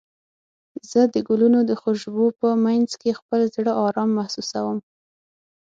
زه 0.89 1.01
د 1.13 1.15
ګلونو 1.27 1.59
د 1.69 1.71
خوشبو 1.81 2.25
په 2.39 2.47
مینځ 2.63 2.91
کې 3.01 3.17
خپل 3.19 3.41
زړه 3.55 3.71
ارام 3.85 4.09
محسوسوم. 4.17 4.77